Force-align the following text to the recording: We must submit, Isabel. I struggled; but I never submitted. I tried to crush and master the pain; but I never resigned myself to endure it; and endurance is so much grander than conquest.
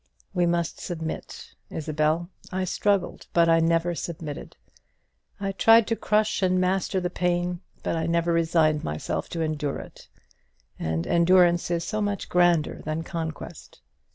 We 0.33 0.47
must 0.47 0.79
submit, 0.81 1.53
Isabel. 1.69 2.31
I 2.51 2.63
struggled; 2.63 3.27
but 3.33 3.47
I 3.47 3.59
never 3.59 3.93
submitted. 3.93 4.57
I 5.39 5.51
tried 5.51 5.85
to 5.89 5.95
crush 5.95 6.41
and 6.41 6.59
master 6.59 6.99
the 6.99 7.11
pain; 7.11 7.61
but 7.83 7.95
I 7.95 8.07
never 8.07 8.33
resigned 8.33 8.83
myself 8.83 9.29
to 9.29 9.43
endure 9.43 9.77
it; 9.77 10.07
and 10.79 11.05
endurance 11.05 11.69
is 11.69 11.83
so 11.83 12.01
much 12.01 12.29
grander 12.29 12.81
than 12.83 13.03
conquest. 13.03 13.81